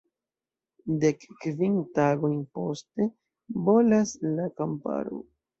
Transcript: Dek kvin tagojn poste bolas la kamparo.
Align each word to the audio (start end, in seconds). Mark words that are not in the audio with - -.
Dek 1.03 1.19
kvin 1.43 1.75
tagojn 1.99 2.39
poste 2.55 3.09
bolas 3.69 4.17
la 4.35 4.51
kamparo. 4.59 5.25